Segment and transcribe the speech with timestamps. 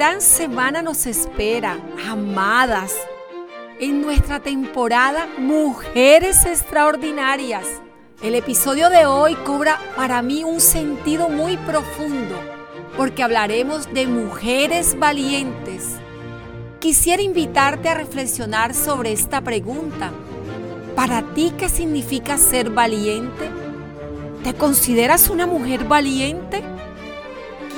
[0.00, 1.78] gran semana nos espera,
[2.08, 2.94] amadas,
[3.80, 7.66] en nuestra temporada Mujeres Extraordinarias.
[8.22, 12.34] El episodio de hoy cobra para mí un sentido muy profundo
[12.96, 15.96] porque hablaremos de mujeres valientes.
[16.78, 20.12] Quisiera invitarte a reflexionar sobre esta pregunta.
[20.96, 23.50] ¿Para ti qué significa ser valiente?
[24.44, 26.62] ¿Te consideras una mujer valiente?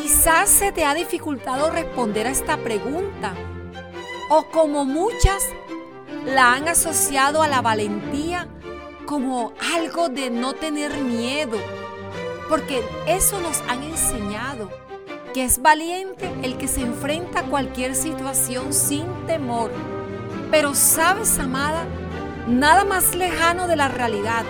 [0.03, 3.35] Quizás se te ha dificultado responder a esta pregunta.
[4.31, 5.45] O como muchas
[6.27, 8.49] la han asociado a la valentía
[9.07, 11.57] como algo de no tener miedo.
[12.49, 14.71] Porque eso nos han enseñado,
[15.35, 19.71] que es valiente el que se enfrenta a cualquier situación sin temor.
[20.51, 21.85] Pero sabes, amada,
[22.49, 24.45] nada más lejano de la realidad.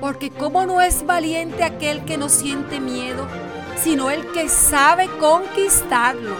[0.00, 3.28] Porque cómo no es valiente aquel que no siente miedo,
[3.76, 6.36] sino el que sabe conquistarlo.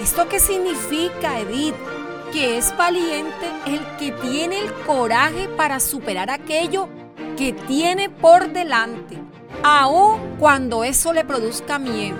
[0.00, 1.74] ¿Esto qué significa, Edith?
[2.32, 6.88] Que es valiente el que tiene el coraje para superar aquello
[7.36, 9.18] que tiene por delante,
[9.62, 12.16] aun cuando eso le produzca miedo.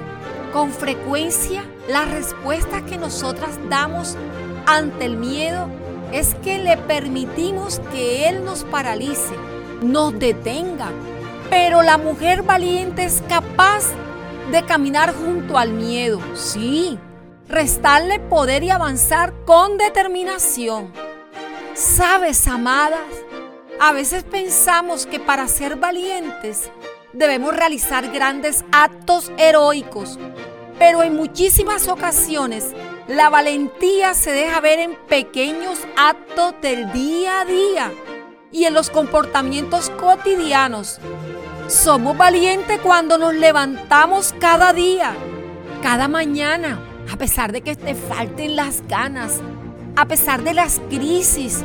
[0.52, 4.16] Con frecuencia, la respuesta que nosotras damos
[4.66, 5.66] ante el miedo
[6.12, 9.34] es que le permitimos que él nos paralice,
[9.82, 10.90] nos detenga.
[11.48, 13.86] Pero la mujer valiente es capaz
[14.50, 16.98] de caminar junto al miedo, sí,
[17.48, 20.92] restarle poder y avanzar con determinación.
[21.74, 23.00] Sabes, amadas,
[23.80, 26.70] a veces pensamos que para ser valientes
[27.12, 30.18] debemos realizar grandes actos heroicos,
[30.78, 32.74] pero en muchísimas ocasiones
[33.08, 37.92] la valentía se deja ver en pequeños actos del día a día
[38.50, 41.00] y en los comportamientos cotidianos
[41.72, 45.14] somos valientes cuando nos levantamos cada día,
[45.82, 46.78] cada mañana,
[47.10, 49.40] a pesar de que te falten las ganas,
[49.96, 51.64] a pesar de las crisis,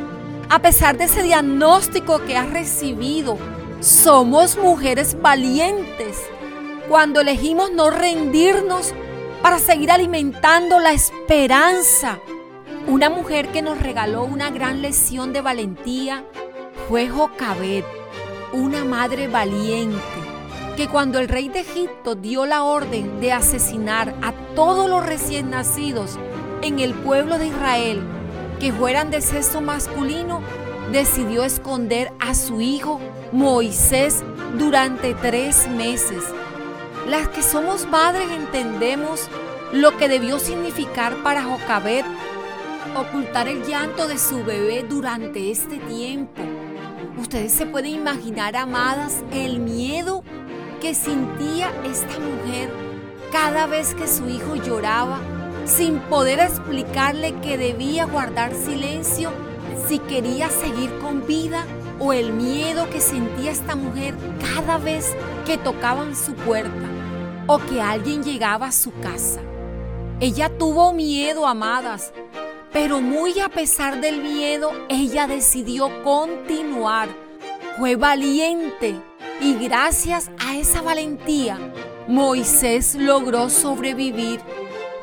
[0.50, 3.38] a pesar de ese diagnóstico que has recibido.
[3.82, 6.18] Somos mujeres valientes
[6.88, 8.94] cuando elegimos no rendirnos
[9.42, 12.20] para seguir alimentando la esperanza.
[12.88, 16.24] Una mujer que nos regaló una gran lección de valentía
[16.88, 17.97] fue Jocabet
[18.58, 20.00] una madre valiente,
[20.76, 25.52] que cuando el rey de Egipto dio la orden de asesinar a todos los recién
[25.52, 26.18] nacidos
[26.64, 28.02] en el pueblo de Israel
[28.60, 30.42] que fueran de sexo masculino,
[30.92, 33.00] decidió esconder a su hijo
[33.32, 34.24] Moisés
[34.58, 36.24] durante tres meses.
[37.08, 39.28] Las que somos madres entendemos
[39.72, 42.06] lo que debió significar para Jocabet
[42.96, 46.42] ocultar el llanto de su bebé durante este tiempo
[47.18, 50.24] Ustedes se pueden imaginar, amadas, el miedo
[50.80, 52.70] que sentía esta mujer
[53.32, 55.20] cada vez que su hijo lloraba,
[55.66, 59.32] sin poder explicarle que debía guardar silencio
[59.88, 61.66] si quería seguir con vida,
[62.00, 64.14] o el miedo que sentía esta mujer
[64.54, 65.16] cada vez
[65.48, 66.88] que tocaban su puerta
[67.48, 69.42] o que alguien llegaba a su casa.
[70.20, 72.12] Ella tuvo miedo, amadas,
[72.80, 77.10] pero muy a pesar del miedo, ella decidió continuar.
[77.80, 79.02] Fue valiente
[79.42, 81.58] y gracias a esa valentía,
[82.08, 84.42] Moisés logró sobrevivir,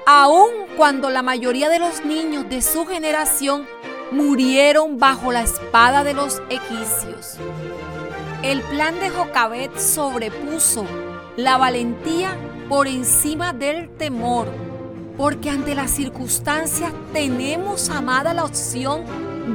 [0.07, 3.67] aun cuando la mayoría de los niños de su generación
[4.13, 7.39] murieron bajo la espada de los egipcios.
[8.45, 10.87] El plan de Jocabet sobrepuso
[11.37, 12.37] la valentía
[12.69, 14.74] por encima del temor
[15.17, 19.05] porque ante las circunstancias tenemos, amada, la opción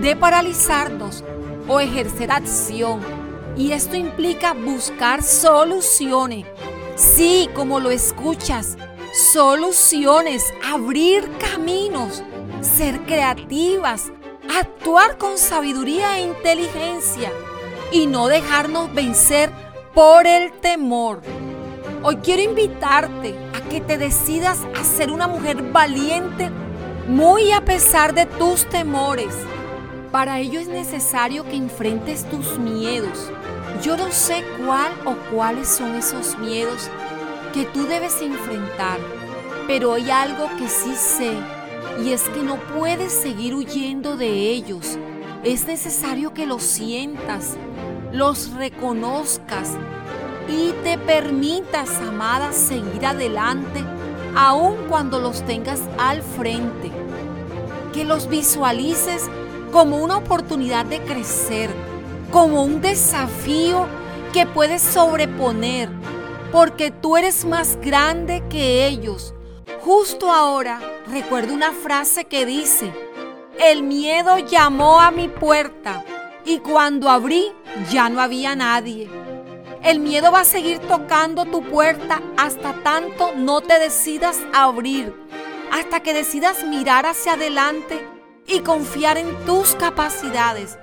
[0.02, 1.24] de paralizarnos
[1.68, 3.02] o ejercer acción.
[3.58, 6.46] Y esto implica buscar soluciones.
[6.96, 8.78] Sí, como lo escuchas,
[9.34, 12.24] soluciones, abrir caminos,
[12.62, 14.12] ser creativas,
[14.58, 17.32] actuar con sabiduría e inteligencia
[17.92, 19.52] y no dejarnos vencer
[19.94, 21.22] por el temor.
[22.02, 26.50] Hoy quiero invitarte que te decidas a ser una mujer valiente
[27.08, 29.34] muy a pesar de tus temores.
[30.12, 33.32] Para ello es necesario que enfrentes tus miedos.
[33.84, 36.90] Yo no sé cuál o cuáles son esos miedos
[37.54, 39.00] que tú debes enfrentar,
[39.68, 41.34] pero hay algo que sí sé
[42.04, 44.98] y es que no puedes seguir huyendo de ellos.
[45.44, 47.56] Es necesario que los sientas,
[48.12, 49.78] los reconozcas
[50.50, 53.84] y te permitas, amada, seguir adelante,
[54.36, 56.92] aun cuando los tengas al frente.
[57.94, 59.30] Que los visualices
[59.72, 61.70] como una oportunidad de crecer,
[62.32, 63.86] como un desafío
[64.34, 65.90] que puedes sobreponer,
[66.52, 69.34] porque tú eres más grande que ellos,
[69.82, 72.94] Justo ahora recuerdo una frase que dice,
[73.60, 76.04] el miedo llamó a mi puerta
[76.44, 77.54] y cuando abrí
[77.90, 79.10] ya no había nadie.
[79.84, 85.16] El miedo va a seguir tocando tu puerta hasta tanto no te decidas a abrir,
[85.72, 88.06] hasta que decidas mirar hacia adelante
[88.46, 90.78] y confiar en tus capacidades,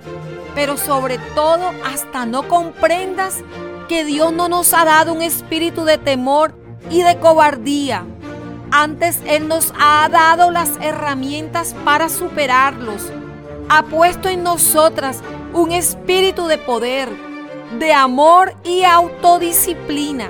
[0.55, 3.43] pero sobre todo hasta no comprendas
[3.87, 6.55] que Dios no nos ha dado un espíritu de temor
[6.89, 8.03] y de cobardía.
[8.71, 13.11] Antes Él nos ha dado las herramientas para superarlos.
[13.69, 15.21] Ha puesto en nosotras
[15.53, 17.09] un espíritu de poder,
[17.71, 20.29] de amor y autodisciplina.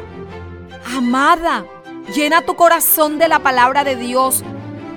[0.95, 1.65] Amada,
[2.13, 4.43] llena tu corazón de la palabra de Dios.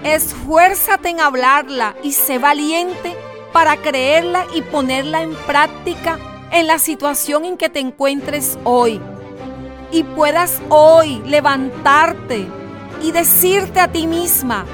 [0.04, 3.16] Esfuérzate en hablarla y sé valiente
[3.52, 6.19] para creerla y ponerla en práctica
[6.50, 9.00] en la situación en que te encuentres hoy.
[9.92, 12.46] Y puedas hoy levantarte
[13.02, 14.64] y decirte a ti misma,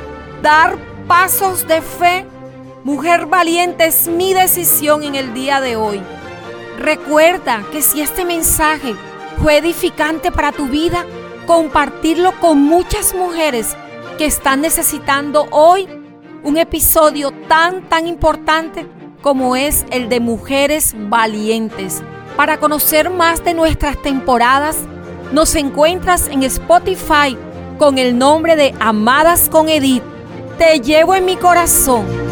[0.42, 0.76] dar
[1.08, 2.26] pasos de fe.
[2.84, 6.02] Mujer valiente es mi decisión en el día de hoy.
[6.78, 8.94] Recuerda que si este mensaje
[9.42, 11.04] fue edificante para tu vida,
[11.46, 13.76] compartirlo con muchas mujeres
[14.18, 15.88] que están necesitando hoy
[16.42, 18.86] un episodio tan, tan importante
[19.22, 22.02] como es el de Mujeres Valientes.
[22.36, 24.76] Para conocer más de nuestras temporadas,
[25.32, 27.36] nos encuentras en Spotify
[27.78, 30.02] con el nombre de Amadas con Edith.
[30.58, 32.25] Te llevo en mi corazón.